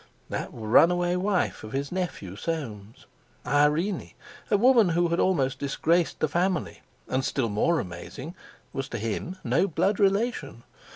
[0.29, 3.05] _"that runaway wife of his nephew Soames;
[3.45, 4.13] Irene,
[4.49, 8.33] a woman who had almost disgraced the family, and—still more amazing
[8.73, 10.63] was to him no blood relation.